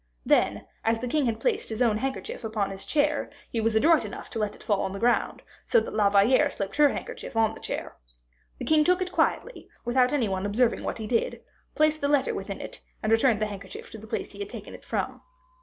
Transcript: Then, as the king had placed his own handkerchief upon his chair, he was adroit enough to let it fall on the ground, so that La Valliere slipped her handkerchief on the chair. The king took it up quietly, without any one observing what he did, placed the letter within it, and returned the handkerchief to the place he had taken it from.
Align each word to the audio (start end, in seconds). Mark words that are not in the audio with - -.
Then, 0.25 0.65
as 0.83 0.99
the 0.99 1.07
king 1.07 1.27
had 1.27 1.39
placed 1.39 1.69
his 1.69 1.79
own 1.79 1.97
handkerchief 1.99 2.43
upon 2.43 2.71
his 2.71 2.87
chair, 2.87 3.29
he 3.51 3.61
was 3.61 3.75
adroit 3.75 4.03
enough 4.03 4.31
to 4.31 4.39
let 4.39 4.55
it 4.55 4.63
fall 4.63 4.81
on 4.81 4.93
the 4.93 4.99
ground, 4.99 5.43
so 5.63 5.79
that 5.79 5.93
La 5.93 6.09
Valliere 6.09 6.49
slipped 6.49 6.77
her 6.77 6.89
handkerchief 6.89 7.37
on 7.37 7.53
the 7.53 7.59
chair. 7.59 7.95
The 8.57 8.65
king 8.65 8.83
took 8.83 8.99
it 9.03 9.09
up 9.11 9.13
quietly, 9.13 9.69
without 9.85 10.11
any 10.11 10.27
one 10.27 10.43
observing 10.47 10.81
what 10.81 10.97
he 10.97 11.05
did, 11.05 11.43
placed 11.75 12.01
the 12.01 12.07
letter 12.09 12.33
within 12.33 12.59
it, 12.59 12.81
and 13.03 13.11
returned 13.11 13.39
the 13.39 13.45
handkerchief 13.45 13.91
to 13.91 13.99
the 13.99 14.07
place 14.07 14.31
he 14.31 14.39
had 14.39 14.49
taken 14.49 14.73
it 14.73 14.83
from. 14.85 15.21